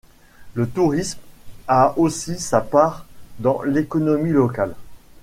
[0.55, 1.19] Le tourisme
[1.67, 3.05] a aussi sa part
[3.37, 4.73] dans l'économie locale.